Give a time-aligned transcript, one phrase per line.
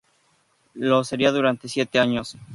[0.73, 2.35] Lo sería durante siete años.